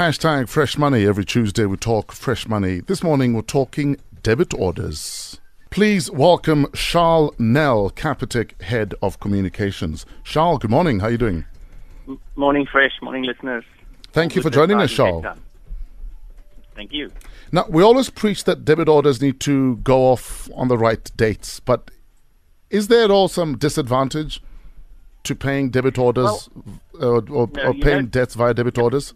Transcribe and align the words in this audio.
Hashtag 0.00 0.48
fresh 0.48 0.78
money. 0.78 1.06
Every 1.06 1.26
Tuesday 1.26 1.66
we 1.66 1.76
talk 1.76 2.10
fresh 2.10 2.48
money. 2.48 2.80
This 2.80 3.02
morning 3.02 3.34
we're 3.34 3.42
talking 3.42 3.98
debit 4.22 4.54
orders. 4.54 5.38
Please 5.68 6.10
welcome 6.10 6.68
Charles 6.74 7.34
Nel, 7.38 7.90
Capitec 7.90 8.58
Head 8.62 8.94
of 9.02 9.20
Communications. 9.20 10.06
Charles, 10.24 10.60
good 10.60 10.70
morning. 10.70 11.00
How 11.00 11.08
are 11.08 11.10
you 11.10 11.18
doing? 11.18 11.44
Morning, 12.34 12.64
fresh. 12.64 12.92
Morning, 13.02 13.24
listeners. 13.24 13.62
Thank 14.10 14.34
you 14.34 14.40
for 14.40 14.48
joining 14.48 14.80
us, 14.80 14.90
Charles. 14.90 15.26
Thank 16.74 16.94
you. 16.94 17.12
Now, 17.52 17.66
we 17.68 17.82
always 17.82 18.08
preach 18.08 18.44
that 18.44 18.64
debit 18.64 18.88
orders 18.88 19.20
need 19.20 19.38
to 19.40 19.76
go 19.76 20.04
off 20.04 20.48
on 20.54 20.68
the 20.68 20.78
right 20.78 21.14
dates, 21.14 21.60
but 21.60 21.90
is 22.70 22.88
there 22.88 23.04
at 23.04 23.10
all 23.10 23.28
some 23.28 23.58
disadvantage 23.58 24.42
to 25.24 25.34
paying 25.34 25.68
debit 25.68 25.98
orders 25.98 26.48
well, 26.94 27.16
uh, 27.16 27.20
or, 27.30 27.50
no, 27.52 27.62
or 27.64 27.74
paying 27.74 28.06
debts 28.06 28.34
via 28.34 28.54
debit 28.54 28.78
orders? 28.78 29.12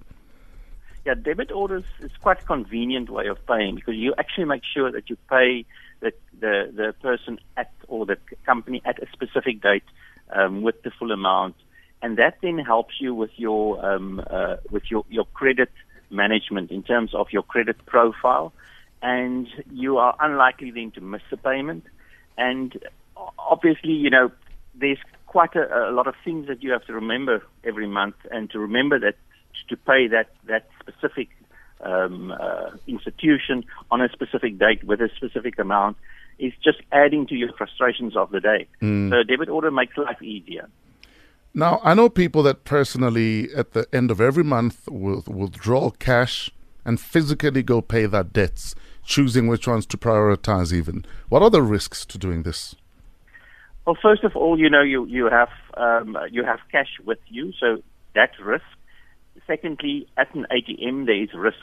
Yeah, 1.04 1.14
debit 1.14 1.52
orders 1.52 1.84
is 2.00 2.10
quite 2.22 2.40
a 2.40 2.44
convenient 2.44 3.10
way 3.10 3.26
of 3.26 3.36
paying 3.46 3.74
because 3.74 3.94
you 3.94 4.14
actually 4.16 4.46
make 4.46 4.62
sure 4.64 4.90
that 4.90 5.10
you 5.10 5.16
pay 5.28 5.66
the 6.00 6.12
the, 6.40 6.72
the 6.74 6.94
person 7.02 7.38
at 7.58 7.70
or 7.88 8.06
the 8.06 8.16
company 8.46 8.80
at 8.86 9.02
a 9.02 9.06
specific 9.12 9.60
date 9.60 9.84
um, 10.34 10.62
with 10.62 10.82
the 10.82 10.90
full 10.90 11.12
amount, 11.12 11.56
and 12.00 12.16
that 12.16 12.38
then 12.42 12.58
helps 12.58 12.94
you 13.00 13.14
with 13.14 13.32
your 13.36 13.84
um, 13.84 14.22
uh, 14.30 14.56
with 14.70 14.84
your 14.90 15.04
your 15.10 15.26
credit 15.34 15.70
management 16.08 16.70
in 16.70 16.82
terms 16.82 17.14
of 17.14 17.26
your 17.30 17.42
credit 17.42 17.84
profile, 17.84 18.54
and 19.02 19.46
you 19.70 19.98
are 19.98 20.16
unlikely 20.20 20.70
then 20.70 20.90
to 20.92 21.02
miss 21.02 21.22
a 21.32 21.36
payment. 21.36 21.84
And 22.38 22.82
obviously, 23.38 23.92
you 23.92 24.08
know, 24.08 24.32
there's 24.74 24.98
quite 25.26 25.54
a, 25.54 25.90
a 25.90 25.92
lot 25.92 26.06
of 26.06 26.14
things 26.24 26.46
that 26.48 26.62
you 26.62 26.72
have 26.72 26.84
to 26.86 26.94
remember 26.94 27.42
every 27.62 27.86
month, 27.86 28.16
and 28.30 28.50
to 28.52 28.58
remember 28.58 28.98
that 29.00 29.16
to 29.68 29.76
pay 29.76 30.08
that 30.08 30.28
that 30.46 30.68
specific 30.80 31.28
um, 31.80 32.32
uh, 32.32 32.70
institution 32.86 33.64
on 33.90 34.00
a 34.00 34.08
specific 34.08 34.58
date 34.58 34.84
with 34.84 35.00
a 35.00 35.10
specific 35.16 35.58
amount 35.58 35.96
is 36.38 36.52
just 36.62 36.78
adding 36.92 37.26
to 37.26 37.34
your 37.34 37.52
frustrations 37.52 38.16
of 38.16 38.30
the 38.30 38.40
day. 38.40 38.66
Mm. 38.82 39.10
So 39.10 39.18
a 39.20 39.24
debit 39.24 39.48
order 39.48 39.70
makes 39.70 39.96
life 39.96 40.20
easier. 40.22 40.68
Now, 41.56 41.80
I 41.84 41.94
know 41.94 42.08
people 42.08 42.42
that 42.44 42.64
personally, 42.64 43.48
at 43.54 43.72
the 43.72 43.86
end 43.92 44.10
of 44.10 44.20
every 44.20 44.42
month, 44.42 44.88
will 44.88 45.22
withdraw 45.26 45.90
cash 45.90 46.50
and 46.84 47.00
physically 47.00 47.62
go 47.62 47.80
pay 47.80 48.06
their 48.06 48.24
debts, 48.24 48.74
choosing 49.04 49.46
which 49.46 49.68
ones 49.68 49.86
to 49.86 49.96
prioritize 49.96 50.72
even. 50.72 51.04
What 51.28 51.42
are 51.42 51.50
the 51.50 51.62
risks 51.62 52.04
to 52.06 52.18
doing 52.18 52.42
this? 52.42 52.74
Well, 53.86 53.96
first 54.00 54.24
of 54.24 54.34
all, 54.34 54.58
you 54.58 54.68
know, 54.68 54.82
you, 54.82 55.06
you 55.06 55.26
have 55.26 55.50
um, 55.76 56.16
you 56.30 56.42
have 56.44 56.58
cash 56.72 56.88
with 57.04 57.18
you, 57.28 57.52
so 57.60 57.82
that 58.14 58.30
risk. 58.40 58.64
Secondly, 59.46 60.06
at 60.16 60.34
an 60.34 60.46
ATM, 60.50 61.06
there 61.06 61.22
is 61.22 61.28
risk 61.34 61.58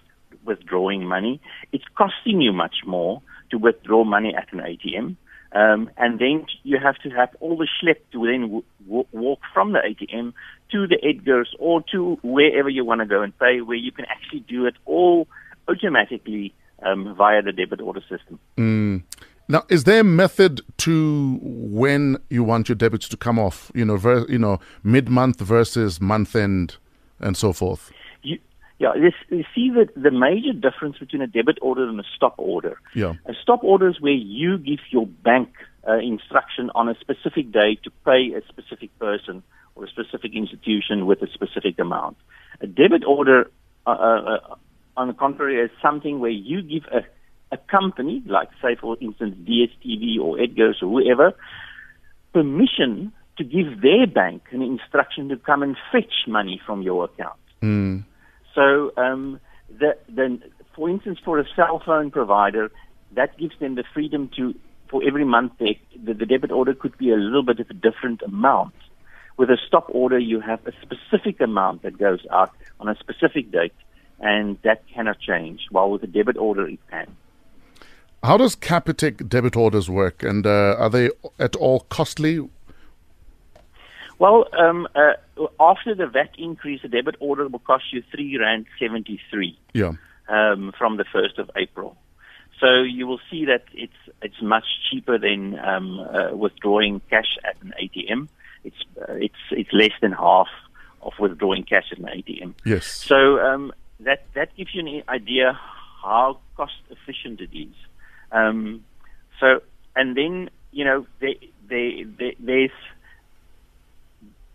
withdrawing 0.46 1.06
money. 1.06 1.42
It's 1.72 1.84
costing 1.98 2.42
you 2.42 2.54
much 2.54 2.78
more 2.86 3.22
to 3.50 3.58
withdraw 3.58 4.04
money 4.04 4.34
at 4.36 4.52
an 4.54 4.60
ATM. 4.60 5.16
Um, 5.54 5.90
and 5.98 6.18
then 6.18 6.46
you 6.64 6.78
have 6.82 6.96
to 7.04 7.10
have 7.10 7.30
all 7.42 7.58
the 7.58 7.68
schlep 7.68 7.98
to 8.14 8.26
then 8.26 8.42
w- 8.44 8.64
w- 8.86 9.08
walk 9.12 9.40
from 9.54 9.74
the 9.74 9.80
ATM 9.80 10.34
to 10.72 10.88
the 10.88 10.98
Edgars 11.04 11.48
or 11.60 11.84
to 11.92 12.18
wherever 12.24 12.70
you 12.70 12.86
want 12.86 13.02
to 13.02 13.06
go 13.06 13.22
and 13.22 13.38
pay, 13.38 13.60
where 13.60 13.78
you 13.78 13.92
can 13.92 14.06
actually 14.06 14.40
do 14.42 14.66
it 14.66 14.76
all 14.86 15.28
automatically 15.68 16.54
um, 16.84 17.14
via 17.18 17.42
the 17.42 17.52
debit 17.52 17.82
order 17.82 18.02
system. 18.02 18.40
Mm. 18.58 19.04
Now, 19.50 19.64
is 19.68 19.84
there 19.84 20.00
a 20.00 20.06
method 20.06 20.62
to 20.78 21.38
when 21.42 22.18
you 22.30 22.46
want 22.46 22.70
your 22.70 22.78
debits 22.78 23.10
to 23.10 23.18
come 23.18 23.38
off? 23.38 23.70
You 23.76 23.84
know, 23.84 23.98
ver- 23.98 24.26
you 24.30 24.40
know, 24.40 24.62
mid 24.84 25.10
month 25.10 25.42
versus 25.42 26.00
month 26.00 26.34
end, 26.34 26.78
and 27.22 27.38
so 27.38 27.54
forth. 27.54 27.92
You, 28.24 28.40
yeah, 28.80 28.94
this, 28.96 29.14
you 29.30 29.44
see 29.54 29.70
the, 29.70 29.88
the 29.96 30.12
major 30.12 30.54
difference 30.54 30.98
between 30.98 31.22
a 31.22 31.28
debit 31.28 31.60
order 31.62 31.88
and 31.88 32.00
a 32.00 32.04
stop 32.16 32.36
order. 32.38 32.80
Yeah. 32.96 33.14
A 33.28 33.34
stop 33.42 33.64
order 33.64 33.90
is 33.90 34.02
where 34.02 34.12
you 34.12 34.58
give 34.58 34.80
your 34.90 35.06
bank 35.06 35.50
uh, 35.88 35.98
instruction 35.98 36.72
on 36.74 36.90
a 36.90 36.96
specific 37.00 37.52
day 37.52 37.78
to 37.84 37.92
pay 38.04 38.34
a 38.36 38.42
specific 38.48 38.98
person 38.98 39.44
or 39.76 39.86
a 39.86 39.88
specific 39.88 40.34
institution 40.34 41.06
with 41.06 41.22
a 41.22 41.28
specific 41.32 41.78
amount. 41.80 42.18
A 42.62 42.68
debit 42.68 43.04
order, 43.06 43.52
uh, 43.86 43.92
uh, 43.92 43.96
uh 43.96 44.56
on 44.98 45.08
the 45.08 45.14
contrary, 45.14 45.64
is 45.64 45.72
something 45.82 46.20
where 46.20 46.32
you 46.32 46.62
give 46.62 46.84
a, 46.92 47.02
a 47.52 47.58
company, 47.58 48.24
like 48.26 48.50
say 48.62 48.76
for 48.76 48.98
instance 49.00 49.36
DSTV 49.48 50.20
or 50.20 50.38
Edgars 50.38 50.82
or 50.82 50.90
whoever, 50.90 51.34
permission 52.34 53.12
to 53.42 53.48
give 53.48 53.82
their 53.82 54.06
bank 54.08 54.44
an 54.52 54.62
instruction 54.62 55.30
to 55.30 55.38
come 55.38 55.64
and 55.64 55.76
fetch 55.92 56.28
money 56.28 56.62
from 56.66 56.82
your 56.82 57.06
account. 57.06 57.40
Mm. 57.62 58.04
So, 58.54 58.92
um, 58.98 59.40
the, 59.70 59.98
the, 60.08 60.40
for 60.76 60.90
instance, 60.90 61.20
for 61.26 61.40
a 61.40 61.46
cell 61.56 61.82
phone 61.86 62.12
provider, 62.12 62.72
that 63.16 63.38
gives 63.38 63.58
them 63.60 63.76
the 63.76 63.84
freedom 63.94 64.30
to, 64.38 64.54
for 64.90 65.02
every 65.06 65.26
month, 65.26 65.54
they, 65.60 65.80
the, 66.06 66.14
the 66.14 66.26
debit 66.26 66.52
order 66.52 66.74
could 66.74 66.98
be 66.98 67.12
a 67.12 67.16
little 67.16 67.44
bit 67.44 67.60
of 67.60 67.70
a 67.70 67.74
different 67.74 68.22
amount. 68.22 68.74
With 69.38 69.50
a 69.50 69.58
stop 69.68 69.88
order, 69.90 70.20
you 70.20 70.40
have 70.40 70.60
a 70.68 70.74
specific 70.82 71.42
amount 71.42 71.82
that 71.82 71.98
goes 71.98 72.20
out 72.32 72.52
on 72.80 72.90
a 72.90 72.96
specific 72.96 73.52
date, 73.52 73.74
and 74.20 74.58
that 74.64 74.84
cannot 74.94 75.20
change. 75.20 75.62
While 75.72 75.90
with 75.90 76.04
a 76.04 76.08
debit 76.08 76.38
order, 76.38 76.68
it 76.68 76.80
can. 76.92 77.08
How 78.24 78.38
does 78.38 78.56
Capitec 78.56 79.28
debit 79.28 79.56
orders 79.56 79.90
work, 79.90 80.22
and 80.22 80.46
uh, 80.46 80.76
are 80.78 80.90
they 80.92 81.10
at 81.40 81.56
all 81.56 81.80
costly? 81.90 82.48
Well, 84.22 84.46
um, 84.56 84.88
uh, 84.94 85.14
after 85.60 85.96
the 85.96 86.06
VAT 86.06 86.36
increase, 86.38 86.84
the 86.84 86.88
debit 86.88 87.16
order 87.20 87.48
will 87.48 87.58
cost 87.58 87.86
you 87.92 88.04
three 88.12 88.38
rand 88.38 88.68
seventy 88.80 89.20
three. 89.32 89.58
Yeah. 89.74 89.94
Um, 90.30 90.74
from 90.78 90.98
the 90.98 91.06
first 91.12 91.40
of 91.40 91.50
April, 91.56 91.98
so 92.60 92.84
you 92.84 93.08
will 93.08 93.20
see 93.32 93.46
that 93.46 93.64
it's 93.74 94.02
it's 94.22 94.40
much 94.40 94.66
cheaper 94.88 95.18
than 95.18 95.58
um, 95.58 96.00
uh, 96.00 96.36
withdrawing 96.36 97.02
cash 97.10 97.36
at 97.44 97.60
an 97.64 97.74
ATM. 97.82 98.28
It's 98.64 98.76
uh, 98.96 99.14
it's 99.14 99.44
it's 99.50 99.74
less 99.74 99.96
than 100.04 100.12
half 100.12 100.50
of 101.02 101.14
withdrawing 101.20 101.64
cash 101.64 101.92
at 101.92 101.98
an 101.98 102.06
ATM. 102.06 102.54
Yes. 102.64 102.86
So 102.86 103.40
um, 103.40 103.74
that 104.02 104.28
that 104.36 104.56
gives 104.56 104.76
you 104.76 104.86
an 104.86 105.04
idea 105.10 105.60
how 106.04 106.38
cost 106.56 106.78
efficient 106.92 107.42
it 107.42 107.58
is. 107.58 107.74
Um, 108.32 108.86
so 109.40 109.62
and 109.96 110.16
then 110.16 110.52
you 110.72 110.86
know 110.86 111.08
there, 111.20 111.34
there, 111.68 112.06
there, 112.20 112.34
there's 112.40 112.78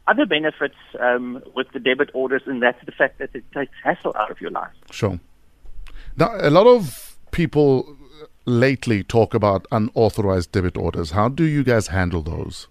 other 0.09 0.27
benefits 0.27 0.77
um, 1.01 1.43
with 1.55 1.67
the 1.73 1.81
debit 1.81 2.11
orders, 2.15 2.43
and 2.47 2.63
that's 2.63 2.83
the 2.85 2.93
fact 2.93 3.19
that 3.19 3.31
it 3.35 3.45
takes 3.53 3.73
hassle 3.83 4.15
out 4.17 4.31
of 4.31 4.41
your 4.41 4.51
life. 4.51 4.73
Sure. 4.91 5.19
Now, 6.17 6.35
a 6.39 6.51
lot 6.51 6.67
of 6.67 7.17
people 7.33 7.97
lately 8.47 9.03
talk 9.03 9.35
about 9.35 9.67
unauthorized 9.73 10.53
debit 10.53 10.77
orders. 10.77 11.11
How 11.11 11.29
do 11.29 11.45
you 11.45 11.65
guys 11.65 11.89
handle 11.89 12.23
those? 12.23 12.69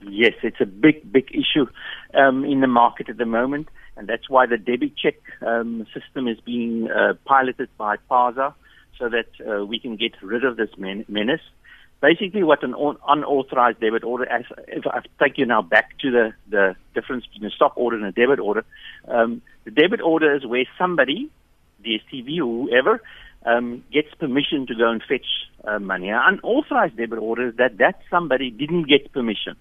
Yes, 0.00 0.32
it's 0.42 0.60
a 0.60 0.66
big, 0.66 1.12
big 1.12 1.30
issue 1.30 1.66
um, 2.14 2.44
in 2.44 2.60
the 2.60 2.66
market 2.66 3.08
at 3.08 3.18
the 3.18 3.26
moment, 3.26 3.68
and 3.96 4.08
that's 4.08 4.28
why 4.28 4.46
the 4.46 4.56
DebiCheck 4.56 5.46
um, 5.46 5.86
system 5.92 6.28
is 6.28 6.40
being 6.40 6.88
uh, 6.90 7.14
piloted 7.24 7.68
by 7.76 7.96
PASA 8.08 8.54
so 8.98 9.08
that 9.08 9.26
uh, 9.46 9.64
we 9.64 9.78
can 9.78 9.96
get 9.96 10.12
rid 10.22 10.44
of 10.44 10.56
this 10.56 10.70
men- 10.76 11.04
menace 11.08 11.40
basically 12.02 12.42
what 12.42 12.62
an 12.64 12.74
unauthorized 13.08 13.80
debit 13.80 14.04
order, 14.04 14.28
as 14.28 14.44
if 14.66 14.84
I 14.86 15.00
take 15.22 15.38
you 15.38 15.46
now 15.46 15.62
back 15.62 15.96
to 16.00 16.10
the, 16.10 16.32
the 16.50 16.74
difference 16.94 17.24
between 17.26 17.50
a 17.50 17.54
stop 17.54 17.74
order 17.76 17.96
and 17.96 18.04
a 18.04 18.12
debit 18.12 18.40
order, 18.40 18.64
um, 19.08 19.40
the 19.64 19.70
debit 19.70 20.00
order 20.02 20.34
is 20.34 20.44
where 20.44 20.64
somebody, 20.76 21.30
DSTV 21.84 22.38
or 22.40 22.66
whoever, 22.66 23.00
um, 23.46 23.84
gets 23.92 24.12
permission 24.18 24.66
to 24.66 24.74
go 24.74 24.90
and 24.90 25.02
fetch 25.08 25.26
uh, 25.64 25.78
money. 25.78 26.10
An 26.10 26.40
unauthorized 26.42 26.96
debit 26.96 27.20
order 27.20 27.48
is 27.48 27.56
that 27.56 27.78
that 27.78 28.00
somebody 28.10 28.50
didn't 28.50 28.88
get 28.88 29.12
permission, 29.12 29.56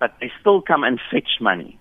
but 0.00 0.14
they 0.20 0.32
still 0.40 0.62
come 0.62 0.82
and 0.82 0.98
fetch 1.10 1.40
money. 1.40 1.78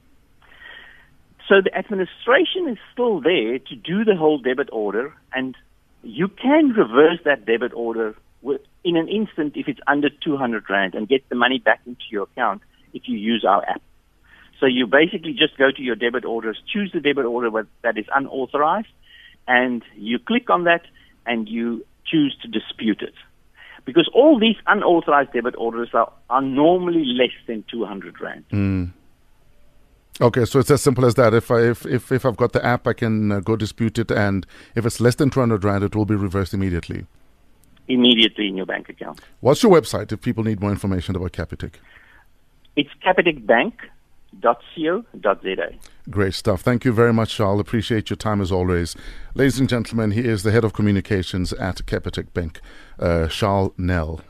So 1.47 1.55
the 1.61 1.75
administration 1.75 2.69
is 2.69 2.77
still 2.91 3.21
there 3.21 3.59
to 3.59 3.75
do 3.75 4.03
the 4.03 4.15
whole 4.15 4.39
debit 4.39 4.69
order, 4.71 5.13
and 5.33 5.55
you 6.01 6.27
can 6.27 6.69
reverse 6.69 7.19
that 7.25 7.45
debit 7.45 7.73
order 7.73 8.15
in 8.83 8.97
an 8.97 9.07
instant 9.07 9.53
if 9.55 9.67
it's 9.67 9.79
under 9.87 10.09
200 10.09 10.69
Rand 10.69 10.95
and 10.95 11.07
get 11.07 11.27
the 11.29 11.35
money 11.35 11.59
back 11.59 11.81
into 11.85 12.01
your 12.11 12.23
account 12.23 12.61
if 12.93 13.03
you 13.05 13.17
use 13.17 13.45
our 13.47 13.67
app. 13.67 13.81
So 14.59 14.65
you 14.65 14.87
basically 14.87 15.33
just 15.33 15.57
go 15.57 15.71
to 15.71 15.81
your 15.81 15.95
debit 15.95 16.25
orders, 16.25 16.61
choose 16.71 16.91
the 16.93 16.99
debit 16.99 17.25
order 17.25 17.67
that 17.81 17.97
is 17.97 18.05
unauthorized, 18.15 18.87
and 19.47 19.83
you 19.95 20.19
click 20.19 20.49
on 20.49 20.65
that 20.65 20.83
and 21.25 21.49
you 21.49 21.85
choose 22.05 22.37
to 22.41 22.47
dispute 22.47 23.01
it. 23.01 23.13
Because 23.85 24.09
all 24.13 24.39
these 24.39 24.55
unauthorized 24.67 25.33
debit 25.33 25.55
orders 25.57 25.89
are, 25.93 26.11
are 26.29 26.41
normally 26.41 27.03
less 27.05 27.35
than 27.47 27.65
200 27.69 28.21
Rand. 28.21 28.45
Mm. 28.51 28.91
Okay, 30.21 30.45
so 30.45 30.59
it's 30.59 30.71
as 30.71 30.81
simple 30.81 31.05
as 31.05 31.15
that. 31.15 31.33
If 31.33 31.49
I 31.49 31.61
if 31.61 31.85
if, 31.87 32.11
if 32.11 32.23
I've 32.23 32.37
got 32.37 32.53
the 32.53 32.63
app, 32.63 32.87
I 32.87 32.93
can 32.93 33.31
uh, 33.31 33.39
go 33.39 33.55
dispute 33.55 33.97
it, 33.97 34.11
and 34.11 34.45
if 34.75 34.85
it's 34.85 35.01
less 35.01 35.15
than 35.15 35.31
200 35.31 35.63
rand, 35.63 35.83
it 35.83 35.95
will 35.95 36.05
be 36.05 36.13
reversed 36.13 36.53
immediately 36.53 37.07
immediately 37.87 38.47
in 38.47 38.55
your 38.55 38.65
bank 38.65 38.89
account. 38.89 39.19
What's 39.41 39.63
your 39.63 39.71
website 39.71 40.11
if 40.11 40.21
people 40.21 40.43
need 40.43 40.59
more 40.61 40.71
information 40.71 41.15
about 41.15 41.31
Capitec? 41.31 41.75
It's 42.75 42.89
Capitec 43.05 43.45
capitecbank.co.za. 44.41 45.75
Great 46.09 46.33
stuff. 46.33 46.61
Thank 46.61 46.85
you 46.85 46.91
very 46.91 47.13
much, 47.13 47.35
Charles. 47.35 47.59
Appreciate 47.61 48.09
your 48.09 48.17
time 48.17 48.41
as 48.41 48.51
always. 48.51 48.95
Ladies 49.35 49.59
and 49.59 49.69
gentlemen, 49.69 50.11
he 50.11 50.21
is 50.21 50.43
the 50.43 50.51
head 50.51 50.63
of 50.63 50.73
communications 50.73 51.53
at 51.53 51.85
Capitec 51.85 52.33
Bank, 52.33 52.59
uh, 52.99 53.27
Charles 53.27 53.73
Nel. 53.77 54.21